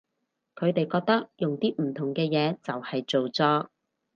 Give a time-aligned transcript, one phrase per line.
[0.55, 3.27] 佢哋覺得用啲唔同嘅嘢就係造
[3.59, 3.69] 作